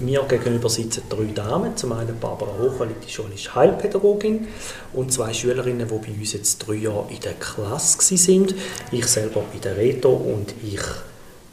[0.00, 1.76] Mir gegenüber sitzen drei Damen.
[1.76, 4.48] Zum einen Barbara Hochwald, die schon ist Heilpädagogin
[4.94, 8.54] und zwei Schülerinnen, die bei uns jetzt drei Jahre in der Klasse sind.
[8.92, 10.80] Ich selber bin der Reto und ich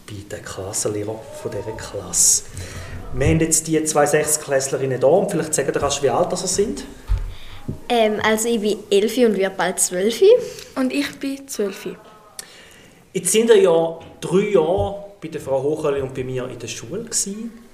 [0.05, 2.43] bin der Klassenlehrer von dieser Klasse.
[3.13, 6.85] Wir haben jetzt die zwei Sechsklässlerinnen da und vielleicht sagen Sie, wie alt sie sind.
[7.89, 10.21] Ähm, also ich bin elf und wir bald zwölf.
[10.75, 11.85] Und ich bin zwölf.
[13.11, 16.67] Jetzt sind ihr ja drei Jahre bei der Frau Hocheli und bei mir in der
[16.67, 17.66] Schule gewesen.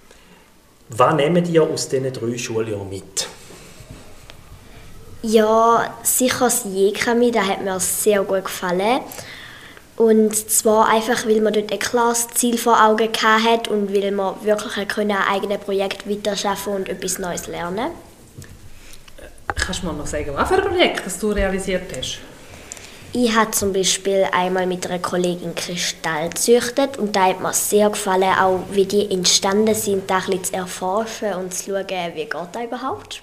[0.96, 3.28] Was nehmt ihr aus diesen drei Schuljahren mit?
[5.24, 9.00] Ja, sicher das Jekami, das hat mir sehr gut gefallen.
[9.96, 14.36] Und zwar einfach, weil man dort ein klares Ziel vor Augen hatte und weil man
[14.44, 17.92] wirklich ein eigenes Projekt weiterschaffen und etwas Neues lernen
[19.56, 22.20] Kannst du mir noch sagen, was für ein Projekt das du realisiert hast?
[23.16, 27.92] Ich habe zum Beispiel einmal mit einer Kollegin Kristall gezüchtet und da hat mir sehr
[27.92, 32.34] gefallen, auch wie die entstanden sind, da ein zu erforschen und zu schauen, wie geht
[32.34, 33.22] das überhaupt.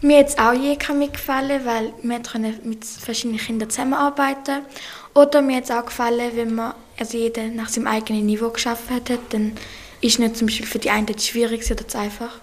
[0.00, 2.20] Mir hat es auch je gefallen, weil wir
[2.62, 4.62] mit verschiedenen Kindern zusammenarbeiten
[5.12, 8.90] Oder mir hat es auch gefallen, wenn man also jeder nach seinem eigenen Niveau geschafft
[8.90, 9.56] hat, dann
[10.00, 12.38] ist nicht zum Beispiel für die einen das schwierig oder zu einfach.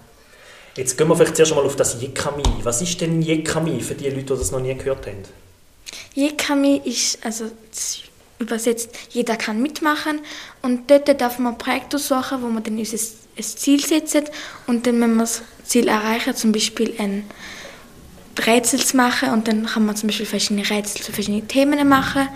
[0.75, 2.43] Jetzt gehen wir vielleicht zuerst mal auf das Jekami.
[2.63, 5.23] Was ist denn Jekami für die Leute, die das noch nie gehört haben?
[6.13, 7.51] Jekami ist, also
[8.39, 10.19] übersetzt, jeder kann mitmachen.
[10.61, 14.31] Und dort darf man Projekte suchen, wo man dann unser Ziel setzt.
[14.67, 17.25] Und dann, wenn man das Ziel erreichen, zum Beispiel ein
[18.45, 22.27] Rätsel zu machen und dann kann man zum Beispiel verschiedene Rätsel zu verschiedenen Themen machen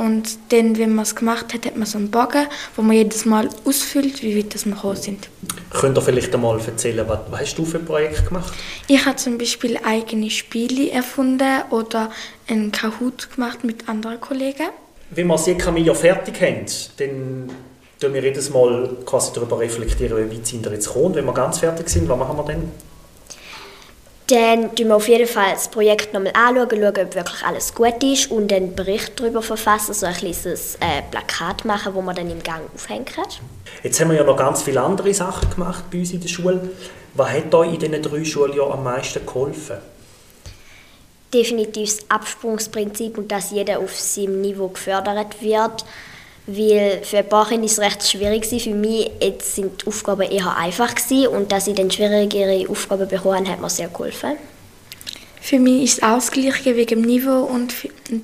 [0.00, 3.26] und dann, wenn man es gemacht hat, hat man so einen Bogen, wo man jedes
[3.26, 5.28] Mal ausfüllt, wie weit das wir gekommen sind.
[5.68, 8.54] Könnt ihr vielleicht einmal erzählen, was, was hast du für ein Projekt gemacht?
[8.86, 12.10] Ich habe zum Beispiel eigene Spiele erfunden oder
[12.48, 14.70] einen Kahoot gemacht mit anderen Kollegen.
[15.10, 16.64] Wenn wir das ja fertig haben,
[16.96, 17.50] dann
[18.00, 21.14] tun wir jedes Mal quasi darüber reflektieren, wie weit sind wir jetzt gekommen.
[21.14, 22.89] Wenn wir ganz fertig sind, was machen wir dann?
[24.30, 28.00] Dann schauen wir auf jeden Fall das Projekt nochmal anschauen, schauen, ob wirklich alles gut
[28.04, 32.30] ist und einen Bericht darüber verfassen, so ein kleines äh, Plakat machen, wo man dann
[32.30, 33.24] im Gang aufhängen kann.
[33.82, 36.70] Jetzt haben wir ja noch ganz viele andere Sachen gemacht bei uns in der Schule.
[37.14, 39.78] Was hat euch in diesen drei Schuljahren am meisten geholfen?
[41.34, 45.84] Definitiv das Absprungsprinzip und dass jeder auf seinem Niveau gefördert wird
[46.46, 50.22] weil für ein paar Kinder ist es recht schwierig Für mich jetzt sind die Aufgaben
[50.22, 54.36] eher einfach gewesen und dass ich dann schwierigere Aufgaben bekommen hat mir sehr geholfen.
[55.40, 57.74] Für mich ist es Gleiche wegen dem Niveau und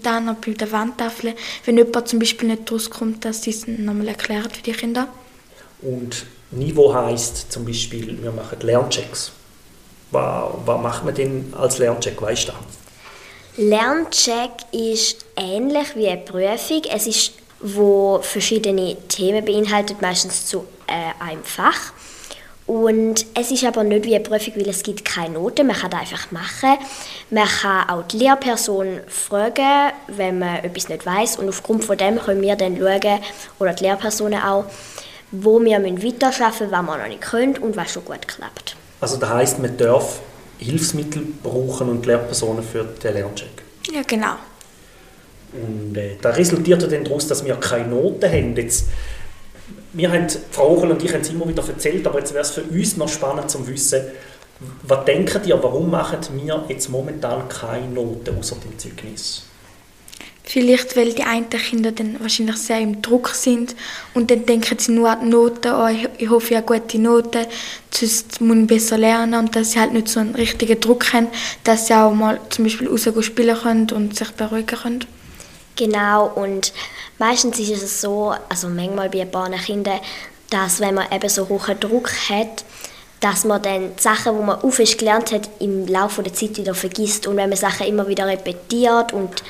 [0.02, 1.34] dann noch bei der Wandtafel,
[1.64, 5.08] wenn jemand zum Beispiel nicht rauskommt, dass sie es nochmal erklärt für die Kinder.
[5.80, 9.32] Und Niveau heisst zum Beispiel, wir machen Lernchecks.
[10.10, 13.62] Was, was macht man denn als Lerncheck, weißt du?
[13.62, 16.82] Lerncheck ist ähnlich wie eine Prüfung.
[16.90, 21.92] Es ist wo verschiedene Themen beinhaltet, meistens zu äh, einem Fach.
[22.66, 25.90] Und es ist aber nicht wie eine Prüfung, weil es gibt keine Noten, man kann
[25.90, 26.76] das einfach machen.
[27.30, 32.18] Man kann auch die Lehrperson fragen, wenn man etwas nicht weiß und aufgrund von dem
[32.18, 33.20] können wir dann schauen,
[33.60, 34.64] oder die Lehrpersonen auch,
[35.30, 38.74] wo wir weiterarbeiten müssen, was wir noch nicht können und was schon gut klappt.
[39.00, 40.20] Also das heisst, man darf
[40.58, 43.62] Hilfsmittel brauchen und Lehrpersonen für den Lerncheck?
[43.92, 44.34] Ja, genau.
[45.52, 48.56] Und äh, da resultiert dann daraus, dass wir keine Noten haben.
[48.56, 48.86] Jetzt,
[49.92, 52.50] wir haben, Frau Hochel und ich haben es immer wieder erzählt, aber jetzt wäre es
[52.50, 54.02] für uns noch spannend zu wissen,
[54.82, 59.42] was denkt ihr, warum machen wir jetzt momentan keine Noten außer dem Zeugnis?
[60.48, 63.74] Vielleicht, weil die einen Kinder dann wahrscheinlich sehr im Druck sind
[64.14, 67.46] und dann denken sie nur an die Noten, oh, ich hoffe, habe gute Noten,
[67.90, 71.26] sonst muss ich besser lernen und dass sie halt nicht so einen richtigen Druck haben,
[71.64, 75.04] dass sie auch mal zum Beispiel rausgehen spielen können und sich beruhigen können.
[75.76, 76.72] Genau, und
[77.18, 80.00] meistens ist es so, also manchmal bei ein paar Kindern,
[80.50, 82.64] dass wenn man eben so hohen Druck hat,
[83.20, 86.74] dass man dann die Sachen, die man aufwärts gelernt hat, im Laufe der Zeit wieder
[86.74, 87.26] vergisst.
[87.26, 89.42] Und wenn man Sachen immer wieder repetiert und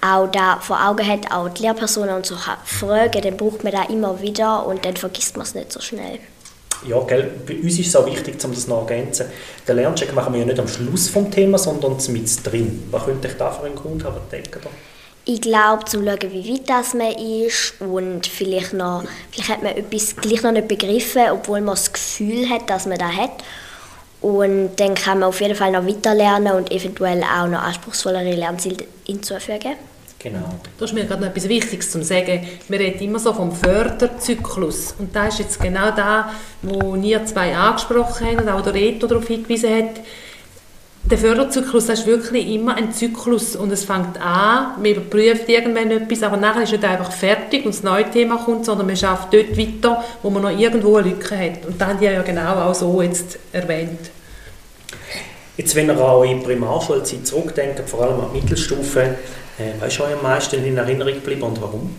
[0.00, 3.88] auch da vor Augen hat, auch die Lehrpersonen und so fragen, dann braucht man das
[3.90, 6.18] immer wieder und dann vergisst man es nicht so schnell.
[6.86, 7.30] Ja, gell?
[7.46, 9.26] bei uns ist es auch wichtig, um das noch zu ergänzen.
[9.68, 12.84] Den Lerncheck machen wir ja nicht am Schluss vom Thema, sondern mit drin.
[12.90, 14.70] Was könnte ich da für einen Grund haben, denken da?
[15.32, 19.76] Ich glaube, zum schauen, wie weit das man ist und vielleicht noch, vielleicht hat man
[19.76, 23.44] etwas gleich noch nicht begriffen, obwohl man das Gefühl hat, dass man das hat.
[24.20, 28.32] Und dann kann man auf jeden Fall noch weiter lernen und eventuell auch noch anspruchsvollere
[28.34, 29.76] Lernziele hinzufügen.
[30.18, 30.50] Genau.
[30.76, 32.48] Da ist mir gerade noch etwas Wichtiges zu sagen.
[32.68, 34.96] Wir reden immer so vom Förderzyklus.
[34.98, 39.06] Und da ist jetzt genau da, wo ihr zwei angesprochen habt und auch der Reto
[39.06, 40.00] darauf hingewiesen hat.
[41.10, 45.90] Der Förderzyklus das ist wirklich immer ein Zyklus und es fängt an, man überprüft irgendwann
[45.90, 48.96] etwas, aber nachher ist es nicht einfach fertig und das neue Thema kommt, sondern man
[48.96, 51.66] schafft dort weiter, wo man noch irgendwo eine Lücke hat.
[51.66, 53.98] Und das haben die ja genau auch so jetzt erwähnt.
[55.56, 59.92] Jetzt, wenn ihr auch in die Primarschulzeit zurückdenkt, vor allem an die Mittelstufe, äh, was
[59.92, 61.90] ist euch am meisten in Erinnerung geblieben und warum?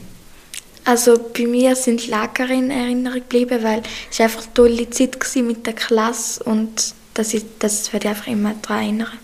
[0.86, 5.44] Also bei mir sind Lager in Erinnerung geblieben, weil es einfach eine tolle Zeit war
[5.44, 9.20] mit der Klasse und das, ist, das werde ich einfach immer daran erinnern.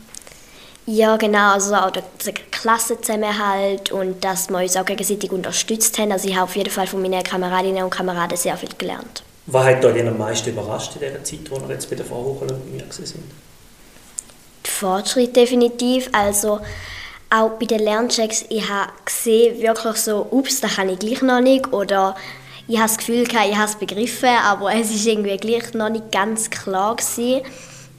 [0.85, 2.03] Ja, genau, also auch der,
[2.51, 6.11] Klassenzusammenhalt und dass wir uns auch gegenseitig unterstützt haben.
[6.11, 9.21] Also ich habe auf jeden Fall von meinen Kameradinnen und Kameraden sehr viel gelernt.
[9.45, 12.53] Was hat euch am meisten überrascht in dieser Zeit, wo ihr jetzt bei der Fachhochschule
[12.53, 13.23] und bei mir sind?
[14.65, 16.61] Der Fortschritt definitiv, also
[17.29, 21.41] auch bei den Lernchecks, ich habe gesehen, wirklich so, ups, das kann ich gleich noch
[21.41, 22.15] nicht oder
[22.67, 26.11] ich habe das Gefühl, ich habe es begriffen, aber es ist irgendwie gleich noch nicht
[26.11, 27.41] ganz klar gewesen.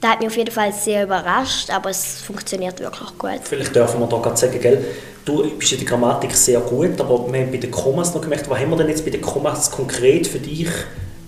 [0.01, 3.41] Das hat mich auf jeden Fall sehr überrascht, aber es funktioniert wirklich gut.
[3.43, 4.85] Vielleicht dürfen wir da gerade sagen, gell,
[5.25, 8.49] du bist in der Grammatik sehr gut, aber wir haben bei den Kommas noch gemerkt,
[8.49, 10.69] was haben wir denn jetzt bei den Kommas konkret für dich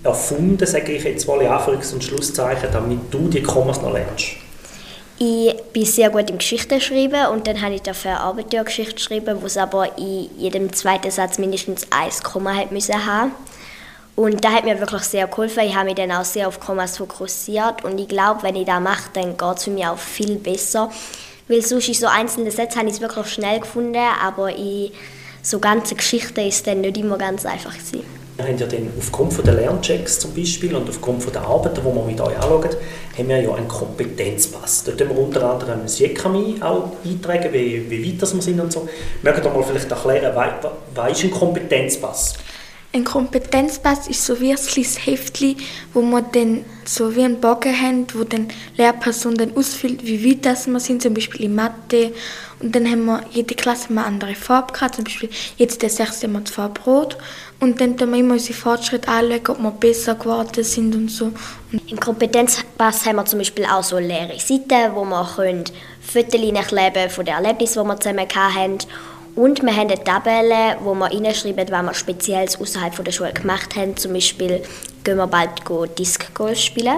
[0.04, 4.38] erfunden, sage ich jetzt mal in Anführungs- und Schlusszeichen, damit du die Kommas noch lernst?
[5.20, 9.46] Ich bin sehr gut im Geschichte schreiben und dann habe ich dafür Abenteuergeschichte geschrieben, wo
[9.46, 13.34] es aber in jedem zweiten Satz mindestens ein Komma hat müssen haben.
[14.16, 15.64] Und das hat mir wirklich sehr geholfen.
[15.64, 18.82] Ich habe mich dann auch sehr auf Kommas fokussiert und ich glaube, wenn ich das
[18.82, 20.92] mache, dann geht es mich auch viel besser.
[21.48, 24.92] Weil sonst in so einzelne Sätze habe ich es wirklich schnell gefunden, aber in
[25.42, 28.04] so ganze Geschichten ist es dann nicht immer ganz einfach gewesen.
[28.38, 32.04] Wir haben ja dann aufgrund der Lernchecks zum Beispiel und aufgrund der Arbeiten, die wir
[32.04, 32.70] mit euch anschauen,
[33.18, 34.84] haben wir ja einen Kompetenzpass.
[34.86, 38.72] Dort können wir unter anderem das JECAMI auch eintragen, wie, wie weit wir sind und
[38.72, 38.88] so.
[39.22, 40.34] Mögt ihr mal vielleicht erklären,
[40.96, 42.36] was ist ein Kompetenzpass?
[42.94, 45.56] Ein Kompetenzpass ist so ein kleines Heftchen,
[45.94, 50.46] wo man dann so wie einen Bogen haben, wo die Lehrperson dann ausfüllt, wie weit
[50.46, 52.12] das wir sind, zum Beispiel in Mathe.
[52.60, 56.24] Und dann haben wir jede Klasse eine andere Farbe gehabt, zum Beispiel jetzt der 6.
[56.24, 57.18] haben wir die Farbe Rot.
[57.62, 61.32] Und dann schauen wir immer unsere Fortschritte anschauen, ob wir besser geworden sind und so.
[61.88, 65.06] Im Kompetenzpass haben wir zum Beispiel auch so leere Seiten, wo
[65.36, 65.64] können
[66.02, 68.80] Fotos kleben von den Erlebnissen, die wir zusammen hatten.
[69.36, 73.76] Und wir haben eine Tabelle, wo wir reinschreiben, was wir speziell außerhalb der Schule gemacht
[73.76, 73.96] haben.
[73.96, 74.62] Zum Beispiel
[75.04, 75.52] gehen wir bald
[75.98, 76.98] Disc Golf spielen.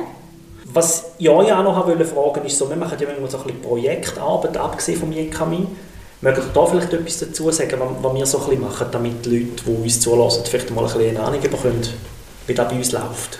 [0.65, 3.43] Was ich euch auch noch fragen wollte, ist so, wir machen ja manchmal so ein
[3.43, 5.67] bisschen Projektarbeit, abgesehen vom JKMI.
[6.21, 9.39] Mögt ihr da vielleicht etwas dazu sagen, was, wir so ein bisschen machen, damit die
[9.39, 11.81] Leute, die uns zulassen, vielleicht mal ein bisschen eine Ahnung bekommen,
[12.47, 13.39] wie das bei uns läuft?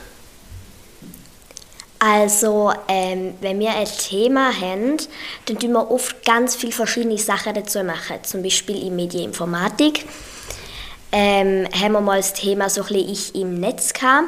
[2.06, 4.98] Also, ähm, wenn wir ein Thema haben,
[5.46, 8.18] dann tun wir oft ganz viele verschiedene Sachen dazu machen.
[8.24, 10.06] Zum Beispiel in Medieninformatik
[11.14, 14.28] ähm, haben wir mal das Thema so ein «Ich im Netz» gehabt.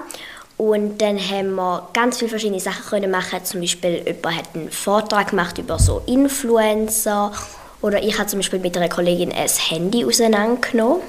[0.55, 3.43] Und dann haben wir ganz viele verschiedene Sachen können machen.
[3.43, 7.33] Zum Beispiel jemand hat einen Vortrag gemacht über so Influencer.
[7.81, 11.01] Oder ich habe zum Beispiel mit einer Kollegin ein Handy auseinandergenommen.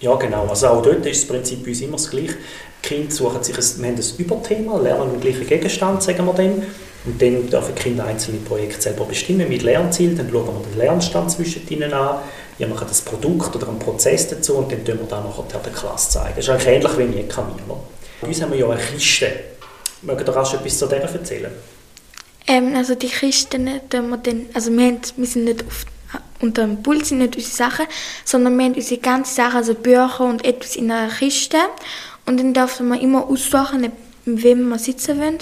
[0.00, 0.48] Ja, genau.
[0.48, 2.34] Also auch dort ist das Prinzip bei uns immer das Gleiche.
[2.82, 6.66] Kinder suchen sich ein, wir haben ein Überthema, lernen den gleichen Gegenstand, sagen wir dann.
[7.04, 10.16] Und dann dürfen Kinder einzelne Projekte selber bestimmen mit Lernzielen.
[10.16, 12.18] Dann schauen wir den Lernstand zwischen ihnen an.
[12.58, 15.72] Wir machen das Produkt oder einen Prozess dazu und dann tun wir dann nachher der
[15.72, 16.34] Klasse zeigen.
[16.36, 17.54] Das ist eigentlich ähnlich wie in Jekami.
[18.20, 19.32] Bei uns haben wir ja eine Kiste.
[20.02, 21.50] Mögt ihr rasch etwas zu der erzählen?
[22.46, 25.86] Ähm, also die Kisten, tun wir dann, also wir, haben, wir sind nicht auf,
[26.40, 27.86] unter dem Pult sind nicht unsere Sachen,
[28.24, 31.58] sondern wir haben unsere ganzen Sachen, also Bücher und etwas in einer Kiste.
[32.26, 33.92] Und dann dürfen wir immer aussuchen, mit
[34.24, 35.38] wem wir sitzen wollen.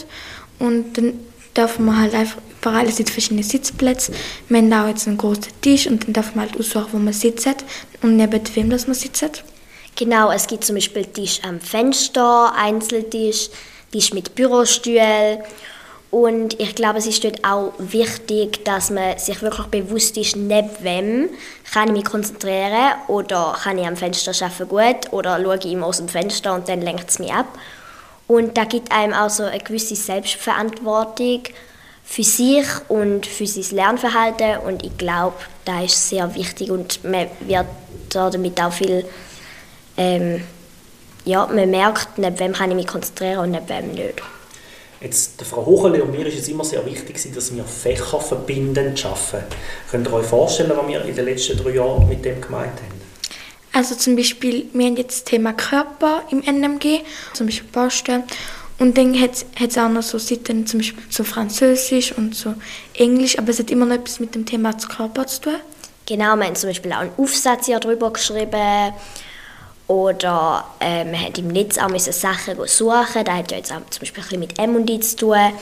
[0.59, 1.15] Und dann
[1.57, 4.13] dürfen wir halt einfach überall, sind verschiedene Sitzplätze.
[4.49, 7.13] Wir haben auch jetzt einen großen Tisch und dann darf man halt aussuchen, wo man
[7.13, 7.65] sitzt
[8.03, 9.45] und neben wem das man sitzt.
[9.97, 13.51] Genau, es gibt zum Beispiel Tisch am Fenster, Einzeltisch,
[13.93, 15.41] Tisch mit Bürostühlen.
[16.11, 20.71] Und ich glaube, es ist dort auch wichtig, dass man sich wirklich bewusst ist, neben
[20.81, 21.31] wem
[21.73, 25.87] kann ich mich konzentrieren oder kann ich am Fenster arbeiten gut oder schaue ich immer
[25.87, 27.47] aus dem Fenster und dann lenkt es mich ab.
[28.27, 31.43] Und da gibt einem auch so eine gewisse Selbstverantwortung
[32.05, 37.29] für sich und für sein Lernverhalten und ich glaube, das ist sehr wichtig und man
[37.41, 37.67] wird
[38.09, 39.05] damit auch viel,
[39.97, 40.43] ähm,
[41.25, 44.21] ja, man merkt, neben wem kann ich mich konzentrieren und neben wem nicht.
[45.01, 49.03] Jetzt, der Frau Hochele und mir ist es immer sehr wichtig, dass wir Fächer verbindend
[49.07, 49.47] arbeiten.
[49.91, 53.01] Könnt ihr euch vorstellen, was wir in den letzten drei Jahren mit dem gemeint haben?
[53.73, 57.01] Also zum Beispiel, wir haben jetzt das Thema Körper im NMG,
[57.33, 58.25] zum Beispiel Baustellen.
[58.79, 62.55] Und dann hat es auch noch so Seiten, zum Beispiel so Französisch und so
[62.93, 65.57] Englisch, aber es hat immer noch etwas mit dem Thema Körper zu tun.
[66.05, 68.93] Genau, wir haben zum Beispiel auch einen Aufsatz hier drüber geschrieben.
[69.91, 73.25] Oder äh, man hat im Netz auch Sachen suchen.
[73.25, 75.53] Das hat ja jetzt auch zum Beispiel ein bisschen mit M&D zu tun.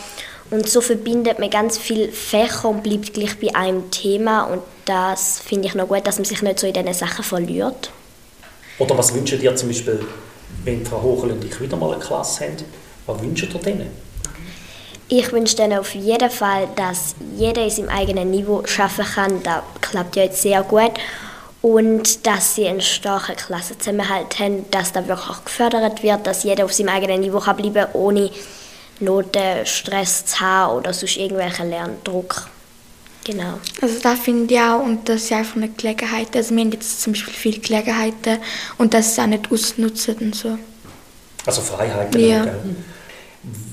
[0.50, 4.42] Und so verbindet man ganz viele Fächer und bleibt gleich bei einem Thema.
[4.42, 7.90] Und das finde ich noch gut, dass man sich nicht so in diesen Sachen verliert.
[8.78, 9.98] Oder was wünscht ihr zum Beispiel,
[10.62, 12.56] wenn Frau Hochel und ich wieder mal eine Klasse haben?
[13.06, 13.90] Was wünscht ihr denen?
[15.08, 19.42] Ich wünsche denen auf jeden Fall, dass jeder in seinem eigenen Niveau schaffen kann.
[19.42, 20.92] Das klappt ja jetzt sehr gut.
[21.60, 26.64] Und dass sie einen starken Klassenzusammenhalt haben, dass da wirklich auch gefördert wird, dass jeder
[26.64, 28.30] auf seinem eigenen Niveau kann bleiben ohne
[29.00, 32.48] Noten, Stress zu haben oder sonst irgendwelchen Lerndruck.
[33.24, 33.58] Genau.
[33.82, 37.02] Also da finde ich auch, und das ist einfach eine Gelegenheit, also wir haben jetzt
[37.02, 38.38] zum Beispiel viele Gelegenheiten
[38.78, 40.58] und das ist auch nicht ausnutzen und so.
[41.44, 42.20] Also Freiheiten.
[42.20, 42.44] Ja.
[42.44, 42.48] Auch,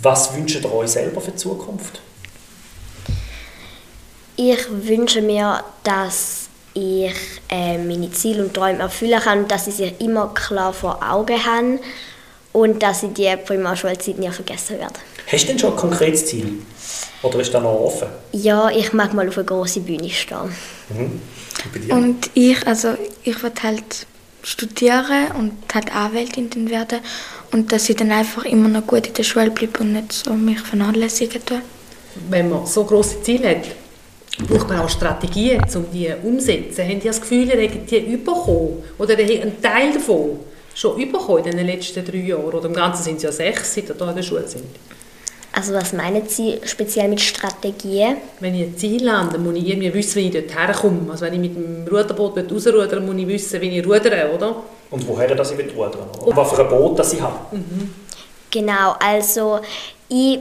[0.02, 2.02] Was wünscht ihr euch selber für die Zukunft?
[4.36, 6.45] Ich wünsche mir, dass
[6.76, 7.14] ich
[7.50, 11.44] äh, meine Ziele und Träume erfüllen kann und dass ich sie immer klar vor Augen
[11.44, 11.80] habe
[12.52, 14.94] und dass ich die Primarschulzeit nie vergessen werde.
[15.32, 16.60] Hast du denn schon ein konkretes Ziel?
[17.24, 18.08] Oder ist das noch offen?
[18.34, 20.54] Ja, ich mag mal auf einer grossen Bühne stehen.
[20.90, 21.22] Mhm.
[21.90, 22.90] Und ich, also
[23.24, 24.06] ich werde halt
[24.44, 27.00] studieren und halt Anwältin werden
[27.52, 30.34] und dass ich dann einfach immer noch gut in der Schule bleibe und nicht so
[30.34, 31.62] mich vernachlässigen tue.
[32.30, 33.66] Wenn man so grosse Ziele hat,
[34.44, 36.84] braucht man auch Strategien, um die umzusetzen.
[36.84, 38.84] Haben Sie das Gefühl, ihr habt die bekommen?
[38.98, 40.40] Oder einen Teil davon
[40.74, 42.44] schon bekommen in den letzten drei Jahren?
[42.44, 44.66] Oder im Ganzen sind es ja sechs, seit ihr hier in der Schule sind.
[45.58, 48.18] Also was meinen Sie speziell mit Strategien?
[48.42, 51.10] Wenn ich ein Ziel lande, muss ich irgendwie wissen, wie ich dort herkomme.
[51.10, 54.64] Also wenn ich mit dem Ruderboot rausrudern muss ich wissen, wie ich rudere, oder?
[54.92, 57.56] Und woher dass ich rudern Und was für ein Boot das ich habe.
[57.56, 57.94] Mhm.
[58.52, 59.62] Genau, also
[60.10, 60.40] ich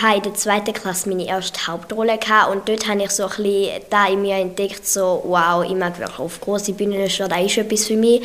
[0.00, 3.28] habe in der zweiten Klasse meine erste Hauptrolle gehabt und dort habe ich so ein
[3.30, 7.42] bisschen da in mir entdeckt, so wow, ich mag wirklich auf große Bühnen stehen, das
[7.44, 8.22] ist etwas für mich.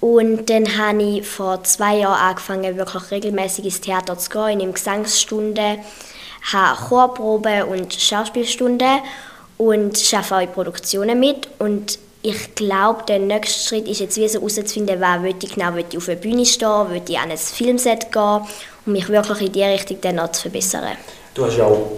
[0.00, 4.72] Und dann habe ich vor zwei Jahren angefangen, wirklich regelmäßig ins Theater zu gehen, in
[4.72, 5.78] Gesangsstunde,
[6.52, 9.00] habe Chorproben und Schauspielstunden
[9.56, 11.48] und arbeite auch in Produktionen mit.
[11.58, 15.96] Und ich glaube, der nächste Schritt ist jetzt wie so herauszufinden, will ich genau ich
[15.96, 18.42] auf der Bühne stehen, will ich an ein Filmset gehen
[18.88, 20.96] um mich wirklich in diese Richtung dann noch zu verbessern.
[21.34, 21.92] Du hast ja auch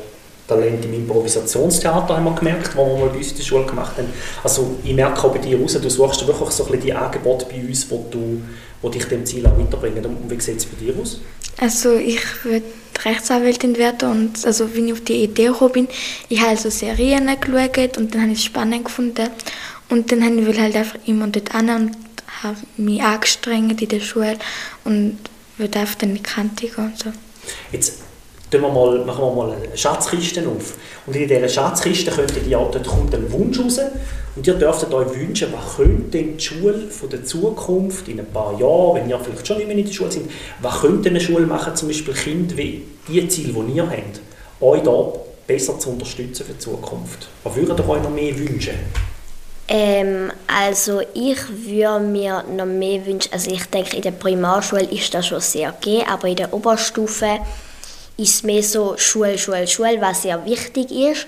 [0.47, 3.97] Talent im Improvisationstheater, haben wir gemerkt, wo wir mal bei uns in der Schule gemacht
[3.97, 4.09] haben.
[4.43, 7.47] Also ich merke auch bei dir raus, du suchst wirklich so ein bisschen die Angebote
[7.47, 8.43] bei uns, wo, du,
[8.83, 10.05] wo dich dem Ziel auch weiterbringen.
[10.05, 11.21] Und wie sieht es bei dir aus?
[11.59, 12.67] Also ich würde
[13.05, 15.89] Rechtsanwältin werden und also wie ich auf die Idee gekommen bin,
[16.29, 19.31] ich habe also Serien geschaut und dann habe ich es spannend gefunden
[19.89, 21.97] und dann habe ich halt einfach immer dort an und
[22.43, 24.37] habe mich angestrengt in der Schule
[24.85, 25.19] und
[25.61, 27.11] würde einfach dann gehen und so.
[27.73, 27.99] Jetzt
[28.59, 30.75] wir mal, machen wir mal eine Schatzkiste auf.
[31.07, 33.81] Und in dieser Schatzkiste könntet ihr, dort kommt ein Wunsch raus
[34.37, 38.27] und ihr dürftet euch wünschen, was könnte denn die Schule von der Zukunft in ein
[38.27, 41.21] paar Jahren, wenn ihr vielleicht schon nicht mehr in der Schule sind, was könnte eine
[41.21, 44.21] Schule machen, zum Beispiel Kinder wie die Ziele, die ihr habt,
[44.61, 45.13] euch da
[45.47, 47.29] besser zu unterstützen für die Zukunft?
[47.45, 48.75] Was würdet ihr euch noch mehr wünschen?
[49.73, 55.15] Ähm, also ich würde mir noch mehr wünschen, also ich denke in der Primarschule ist
[55.15, 57.39] das schon sehr gegeben, aber in der Oberstufe
[58.17, 61.27] ist es mehr so Schule, Schule, Schule, was sehr wichtig ist.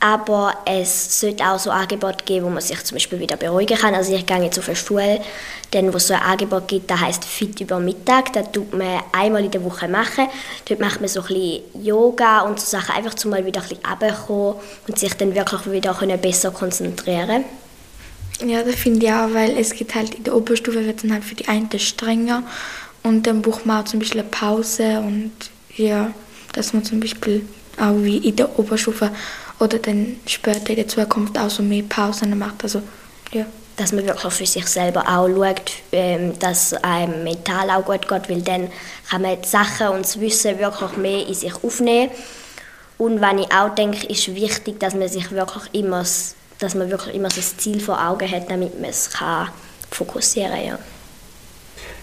[0.00, 3.94] Aber es sollte auch so Angebote geben, wo man sich zum Beispiel wieder beruhigen kann.
[3.94, 5.20] Also ich gehe jetzt auf eine Schule,
[5.72, 8.32] dann, wo es so ein Angebot gibt, das heißt Fit über Mittag.
[8.32, 10.28] Das tut man einmal in der Woche machen.
[10.68, 13.68] Dort macht man so ein bisschen Yoga und so Sachen, einfach zum mal wieder ein
[13.68, 14.54] bisschen runterkommen
[14.86, 17.44] und sich dann wirklich wieder besser konzentrieren
[18.44, 21.24] Ja, das finde ich auch, weil es gibt halt in der Oberstufe wird dann halt
[21.24, 22.44] für die einen strenger
[23.02, 25.32] und dann braucht man auch zum Beispiel eine Pause und
[25.76, 26.12] ja,
[26.52, 27.44] dass man zum Beispiel
[27.78, 29.10] auch wie in der Oberstufe
[29.60, 32.62] oder dann später in der Zukunft auch so mehr Pausen macht.
[32.62, 32.82] Also,
[33.32, 33.46] ja.
[33.76, 38.28] Dass man wirklich für sich selber auch schaut, ähm, dass einem mental auch gut geht,
[38.28, 38.68] weil dann
[39.08, 42.10] kann man die Sachen und das Wissen wirklich mehr in sich aufnehmen.
[42.98, 46.04] Und was ich auch denke, ist wichtig, dass man sich wirklich immer,
[46.58, 49.48] dass man wirklich immer das Ziel vor Augen hat, damit man es kann
[49.90, 50.64] fokussieren kann.
[50.66, 50.78] Ja.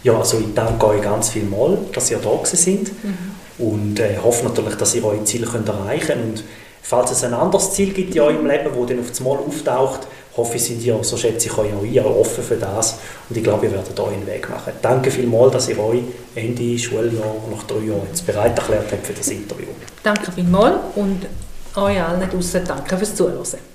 [0.03, 3.17] ja, also ich danke euch ganz viel mal, dass ihr da sind mhm.
[3.59, 6.43] und äh, hoffe natürlich, dass ihr eure Ziele könnt erreichen könnt.
[6.81, 10.01] Falls es ein anderes Ziel gibt in eurem Leben, das dann auf das Mal auftaucht,
[10.38, 13.43] hoffe ich, sind ihr, so schätze ich euch auch ihr, offen für das und ich
[13.43, 14.74] glaube, ihr werdet euch einen Weg machen.
[14.81, 16.01] Danke vielmals, dass ihr euch
[16.35, 19.67] Ende Schuljahr, nach drei Jahren, jetzt bereit erklärt habt für das Interview.
[20.03, 21.25] Danke vielmals und
[21.75, 23.75] euch allen draußen danke fürs Zuhören.